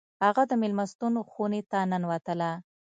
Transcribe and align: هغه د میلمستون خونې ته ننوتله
هغه 0.23 0.43
د 0.49 0.51
میلمستون 0.61 1.13
خونې 1.31 1.61
ته 1.71 1.79
ننوتله 1.91 2.49